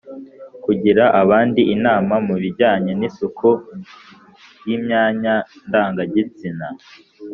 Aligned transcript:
Kugira 0.63 1.03
abandi 1.21 1.61
inama 1.75 2.15
mu 2.27 2.35
bijyanye 2.41 2.91
n 2.99 3.01
isuku 3.09 3.49
y 4.67 4.69
imyanya 4.77 5.35
ndangagitsina 5.67 6.67